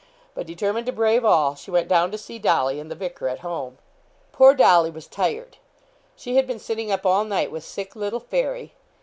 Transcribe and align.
But, 0.33 0.47
determined 0.47 0.87
to 0.87 0.91
brave 0.91 1.23
all, 1.23 1.53
she 1.53 1.69
went 1.69 1.87
down 1.87 2.09
to 2.09 2.17
see 2.17 2.39
Dolly 2.39 2.79
and 2.79 2.89
the 2.89 2.95
vicar 2.95 3.27
at 3.27 3.41
home. 3.41 3.77
Poor 4.31 4.55
Dolly 4.55 4.89
was 4.89 5.05
tired; 5.05 5.57
she 6.15 6.37
had 6.37 6.47
been 6.47 6.57
sitting 6.57 6.91
up 6.91 7.05
all 7.05 7.23
night 7.23 7.51
with 7.51 7.63
sick 7.63 7.95
little 7.95 8.19
Fairy. 8.19 8.73